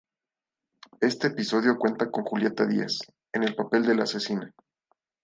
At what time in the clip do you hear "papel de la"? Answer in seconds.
3.53-4.05